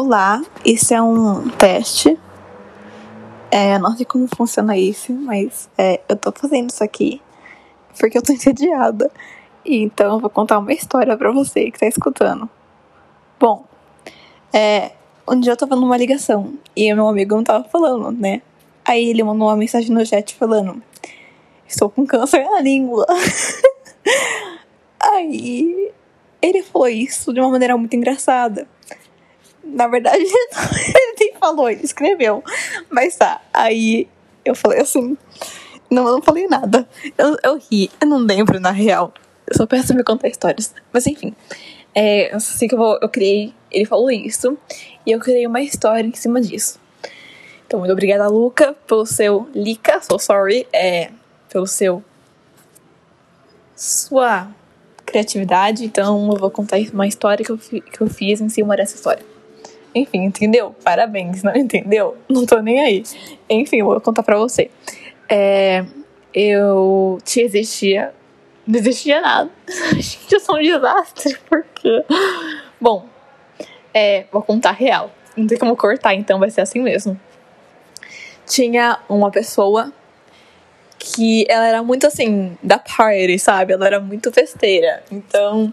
Olá, 0.00 0.40
isso 0.64 0.94
é 0.94 1.02
um 1.02 1.48
teste. 1.48 2.16
É, 3.50 3.80
não 3.80 3.96
sei 3.96 4.06
como 4.06 4.28
funciona 4.28 4.78
isso, 4.78 5.12
mas 5.12 5.68
é, 5.76 6.00
eu 6.08 6.14
tô 6.14 6.30
fazendo 6.30 6.70
isso 6.70 6.84
aqui 6.84 7.20
porque 7.98 8.16
eu 8.16 8.22
tô 8.22 8.30
entediada. 8.32 9.10
Então 9.66 10.14
eu 10.14 10.20
vou 10.20 10.30
contar 10.30 10.60
uma 10.60 10.72
história 10.72 11.16
pra 11.16 11.32
você 11.32 11.68
que 11.72 11.80
tá 11.80 11.86
escutando. 11.88 12.48
Bom, 13.40 13.64
é, 14.52 14.92
um 15.26 15.40
dia 15.40 15.54
eu 15.54 15.56
tava 15.56 15.74
numa 15.74 15.96
ligação 15.96 16.54
e 16.76 16.94
meu 16.94 17.08
amigo 17.08 17.34
não 17.34 17.42
tava 17.42 17.64
falando, 17.64 18.12
né? 18.12 18.40
Aí 18.84 19.04
ele 19.04 19.24
mandou 19.24 19.48
uma 19.48 19.56
mensagem 19.56 19.90
no 19.90 20.06
chat 20.06 20.32
falando: 20.36 20.80
Estou 21.66 21.90
com 21.90 22.06
câncer 22.06 22.44
na 22.44 22.60
língua. 22.60 23.04
Aí 25.02 25.92
ele 26.40 26.62
falou 26.62 26.86
isso 26.86 27.34
de 27.34 27.40
uma 27.40 27.50
maneira 27.50 27.76
muito 27.76 27.96
engraçada. 27.96 28.68
Na 29.68 29.86
verdade, 29.86 30.22
ele 30.24 31.14
nem 31.18 31.34
falou, 31.38 31.70
ele 31.70 31.84
escreveu. 31.84 32.42
Mas 32.90 33.16
tá, 33.16 33.40
aí 33.52 34.08
eu 34.44 34.54
falei 34.54 34.80
assim. 34.80 35.16
Não, 35.90 36.06
eu 36.06 36.12
não 36.14 36.22
falei 36.22 36.46
nada. 36.46 36.86
Eu, 37.16 37.36
eu 37.42 37.58
ri, 37.70 37.90
eu 38.00 38.06
não 38.06 38.18
lembro 38.18 38.60
na 38.60 38.70
real. 38.70 39.12
Eu 39.46 39.56
só 39.56 39.66
peço 39.66 39.94
me 39.94 40.04
contar 40.04 40.28
histórias. 40.28 40.74
Mas 40.92 41.06
enfim, 41.06 41.34
é, 41.94 42.34
eu 42.34 42.40
sei 42.40 42.68
que 42.68 42.74
eu, 42.74 42.78
vou, 42.78 42.98
eu 43.00 43.08
criei. 43.08 43.54
Ele 43.70 43.84
falou 43.84 44.10
isso 44.10 44.56
e 45.04 45.10
eu 45.10 45.18
criei 45.18 45.46
uma 45.46 45.60
história 45.60 46.06
em 46.06 46.14
cima 46.14 46.40
disso. 46.40 46.78
Então, 47.66 47.80
muito 47.80 47.92
obrigada, 47.92 48.28
Luca, 48.28 48.74
pelo 48.86 49.04
seu. 49.04 49.48
Lica, 49.54 50.00
so 50.00 50.18
sorry. 50.18 50.66
É, 50.72 51.10
pelo 51.50 51.66
seu. 51.66 52.02
Sua 53.76 54.48
criatividade. 55.04 55.84
Então, 55.84 56.30
eu 56.30 56.38
vou 56.38 56.50
contar 56.50 56.78
uma 56.92 57.06
história 57.06 57.44
que 57.44 57.52
eu, 57.52 57.58
que 57.58 58.00
eu 58.00 58.08
fiz 58.08 58.40
em 58.40 58.48
cima 58.48 58.76
dessa 58.76 58.94
história. 58.94 59.24
Enfim, 59.94 60.24
entendeu? 60.24 60.74
Parabéns, 60.84 61.42
não 61.42 61.54
entendeu? 61.56 62.16
Não 62.28 62.44
tô 62.46 62.60
nem 62.60 62.80
aí. 62.80 63.02
Enfim, 63.48 63.82
vou 63.82 64.00
contar 64.00 64.22
pra 64.22 64.38
você. 64.38 64.70
É, 65.28 65.84
eu 66.32 67.18
te 67.24 67.40
existia. 67.40 68.12
Não 68.66 68.78
existia 68.78 69.20
nada. 69.20 69.50
Gente, 69.94 70.32
eu 70.32 70.40
sou 70.40 70.56
um 70.56 70.62
desastre, 70.62 71.36
porque. 71.48 72.04
Bom, 72.80 73.06
é, 73.92 74.26
vou 74.30 74.42
contar 74.42 74.72
real. 74.72 75.10
Não 75.36 75.46
tem 75.46 75.58
como 75.58 75.76
cortar, 75.76 76.14
então 76.14 76.38
vai 76.38 76.50
ser 76.50 76.60
assim 76.60 76.80
mesmo. 76.80 77.18
Tinha 78.46 78.98
uma 79.08 79.30
pessoa 79.30 79.92
que 80.98 81.46
ela 81.48 81.66
era 81.66 81.82
muito 81.82 82.06
assim, 82.06 82.56
da 82.62 82.78
party, 82.78 83.38
sabe? 83.38 83.72
Ela 83.72 83.86
era 83.86 84.00
muito 84.00 84.32
festeira. 84.32 85.02
Então, 85.10 85.72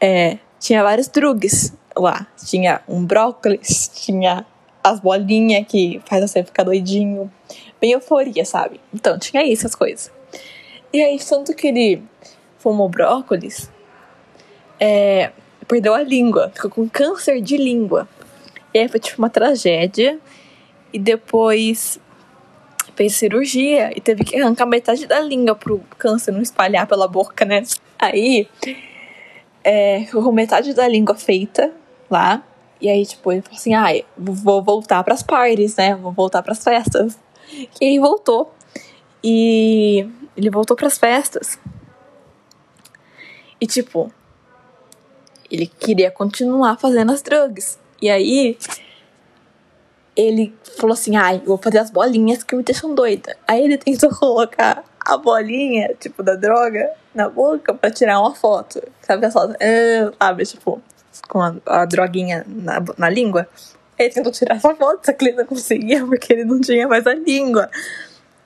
é, 0.00 0.38
tinha 0.60 0.82
vários 0.82 1.08
drugs 1.08 1.72
lá. 1.96 2.26
Tinha 2.44 2.80
um 2.88 3.04
brócolis, 3.04 3.90
tinha 3.94 4.46
as 4.82 5.00
bolinhas 5.00 5.66
que 5.66 6.00
faz 6.04 6.30
você 6.30 6.44
ficar 6.44 6.64
doidinho. 6.64 7.32
Bem 7.80 7.92
euforia, 7.92 8.44
sabe? 8.44 8.80
Então, 8.92 9.18
tinha 9.18 9.42
isso, 9.44 9.66
as 9.66 9.74
coisas. 9.74 10.10
E 10.92 11.02
aí, 11.02 11.18
tanto 11.18 11.54
que 11.54 11.68
ele 11.68 12.02
fumou 12.58 12.88
brócolis, 12.88 13.70
é, 14.78 15.32
perdeu 15.66 15.94
a 15.94 16.02
língua, 16.02 16.50
ficou 16.54 16.70
com 16.70 16.88
câncer 16.88 17.40
de 17.40 17.56
língua. 17.56 18.08
E 18.72 18.78
aí 18.78 18.88
foi 18.88 19.00
tipo 19.00 19.20
uma 19.20 19.30
tragédia. 19.30 20.18
E 20.92 20.98
depois 20.98 21.98
fez 22.94 23.16
cirurgia 23.16 23.90
e 23.96 24.00
teve 24.00 24.24
que 24.24 24.40
arrancar 24.40 24.66
metade 24.66 25.06
da 25.06 25.20
língua 25.20 25.54
pro 25.54 25.80
câncer 25.98 26.30
não 26.30 26.40
espalhar 26.40 26.86
pela 26.86 27.08
boca, 27.08 27.44
né? 27.44 27.62
Aí, 27.98 28.48
é, 29.64 30.04
com 30.12 30.30
metade 30.30 30.72
da 30.72 30.86
língua 30.86 31.14
feita 31.14 31.72
lá. 32.14 32.42
E 32.80 32.88
aí, 32.88 33.04
tipo, 33.04 33.32
ele 33.32 33.42
falou 33.42 33.58
assim: 33.58 33.74
ah, 33.74 33.88
vou 34.16 34.62
voltar 34.62 35.02
pras 35.02 35.22
parties, 35.22 35.76
né? 35.76 35.94
Vou 35.96 36.12
voltar 36.12 36.42
pras 36.42 36.62
festas. 36.62 37.18
E 37.80 37.84
aí 37.84 37.98
voltou. 37.98 38.54
E 39.22 40.08
ele 40.36 40.50
voltou 40.50 40.76
pras 40.76 40.96
festas. 40.96 41.58
E, 43.60 43.66
tipo, 43.66 44.12
ele 45.50 45.66
queria 45.66 46.10
continuar 46.10 46.78
fazendo 46.78 47.12
as 47.12 47.22
drugs. 47.22 47.78
E 48.00 48.10
aí, 48.10 48.56
ele 50.16 50.54
falou 50.78 50.94
assim: 50.94 51.16
ai, 51.16 51.42
vou 51.44 51.58
fazer 51.58 51.78
as 51.78 51.90
bolinhas 51.90 52.42
que 52.42 52.54
me 52.54 52.62
deixam 52.62 52.94
doida. 52.94 53.36
Aí 53.46 53.64
ele 53.64 53.78
tentou 53.78 54.10
colocar 54.14 54.84
a 55.00 55.16
bolinha, 55.16 55.94
tipo, 55.98 56.22
da 56.22 56.34
droga, 56.34 56.90
na 57.14 57.28
boca 57.28 57.74
pra 57.74 57.90
tirar 57.90 58.20
uma 58.20 58.34
foto. 58.34 58.82
Sabe, 59.02 59.30
só, 59.30 59.40
ah", 59.40 60.12
sabe, 60.18 60.44
tipo, 60.44 60.82
com 61.28 61.40
a, 61.40 61.54
a 61.66 61.84
droguinha 61.84 62.44
na, 62.46 62.82
na 62.96 63.08
língua. 63.08 63.48
Ele 63.98 64.10
tentou 64.10 64.32
tirar 64.32 64.56
essa 64.56 64.74
foto, 64.74 65.06
só 65.06 65.12
que 65.12 65.24
ele 65.24 65.36
não 65.36 65.46
conseguia 65.46 66.04
porque 66.04 66.32
ele 66.32 66.44
não 66.44 66.60
tinha 66.60 66.88
mais 66.88 67.06
a 67.06 67.14
língua. 67.14 67.70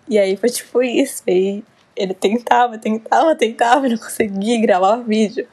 E 0.08 0.18
aí 0.18 0.36
foi 0.36 0.48
tipo 0.48 0.82
isso. 0.82 1.22
E 1.26 1.62
ele 1.96 2.14
tentava, 2.14 2.78
tentava, 2.78 3.34
tentava, 3.34 3.88
não 3.88 3.98
conseguia 3.98 4.60
gravar 4.60 4.96
vídeo. 4.96 5.46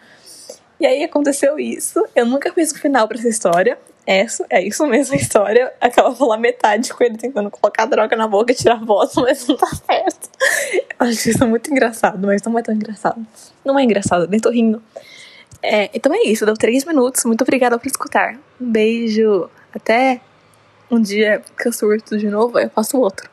E 0.79 0.85
aí 0.85 1.03
aconteceu 1.03 1.57
isso. 1.57 2.05
Eu 2.13 2.25
nunca 2.25 2.53
fiz 2.53 2.71
o 2.71 2.79
final 2.79 3.07
pra 3.07 3.17
essa 3.17 3.29
história. 3.29 3.77
Essa, 4.05 4.45
é 4.49 4.61
isso 4.61 4.85
mesmo 4.85 5.15
a 5.15 5.17
história. 5.17 5.73
Acaba 5.81 6.13
pela 6.13 6.37
metade 6.37 6.93
com 6.93 7.03
ele 7.03 7.17
tentando 7.17 7.49
colocar 7.49 7.85
droga 7.85 8.15
na 8.15 8.27
boca 8.27 8.51
e 8.51 8.55
tirar 8.55 8.83
voz, 8.83 9.13
mas 9.15 9.47
não 9.47 9.57
tá 9.57 9.67
certo. 9.67 10.29
Eu 10.99 11.07
acho 11.07 11.29
isso 11.29 11.47
muito 11.47 11.71
engraçado, 11.71 12.25
mas 12.25 12.43
não 12.43 12.57
é 12.59 12.61
tão 12.61 12.73
engraçado. 12.73 13.25
Não 13.63 13.79
é 13.79 13.83
engraçado, 13.83 14.27
nem 14.27 14.39
tô 14.39 14.51
rindo. 14.51 14.81
É, 15.61 15.89
então 15.93 16.13
é 16.13 16.27
isso, 16.27 16.45
deu 16.45 16.55
três 16.55 16.85
minutos. 16.85 17.23
Muito 17.25 17.41
obrigada 17.41 17.77
por 17.77 17.87
escutar. 17.87 18.37
Um 18.59 18.71
beijo. 18.71 19.49
Até 19.73 20.21
um 20.89 21.01
dia 21.01 21.41
que 21.57 21.67
eu 21.67 21.73
surto 21.73 22.17
de 22.17 22.29
novo, 22.29 22.57
eu 22.59 22.69
faço 22.69 22.97
outro. 22.97 23.29